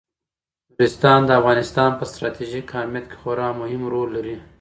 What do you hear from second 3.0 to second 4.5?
کې خورا مهم رول لري.